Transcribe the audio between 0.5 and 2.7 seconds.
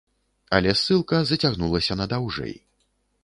Але ссылка зацягнулася надаўжэй.